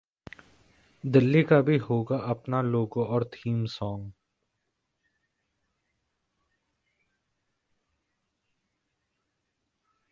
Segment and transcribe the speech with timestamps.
[1.03, 4.11] दिल्ली का भी होगा अपना ‘लोगो’ और ‘थीम सांग’